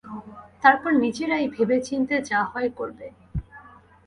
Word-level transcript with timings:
তারপর 0.63 0.91
নিজেরাই 1.03 1.45
ভেবে 1.55 1.77
চিন্তে 1.87 2.15
যা 2.29 2.39
হয় 2.51 2.69
করবে। 2.77 3.07